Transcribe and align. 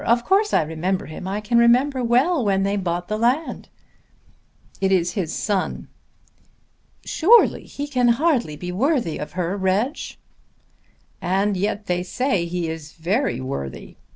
Of 0.03 0.23
course 0.25 0.51
I 0.51 0.63
remember 0.63 1.05
him. 1.05 1.27
I 1.27 1.41
can 1.41 1.59
remember 1.59 2.03
well 2.03 2.43
when 2.43 2.63
they 2.63 2.75
bought 2.75 3.07
the 3.07 3.19
land." 3.19 3.69
"It 4.81 4.91
is 4.91 5.11
his 5.13 5.31
son." 5.31 5.89
"Surely 7.05 7.65
he 7.65 7.87
can 7.87 8.07
hardly 8.07 8.55
be 8.55 8.71
worthy 8.71 9.19
of 9.19 9.33
her, 9.33 9.55
Reg." 9.55 9.95
"And 11.21 11.55
yet 11.55 11.85
they 11.85 12.01
say 12.01 12.45
he 12.45 12.67
is 12.67 12.93
very 12.93 13.39
worthy. 13.39 13.97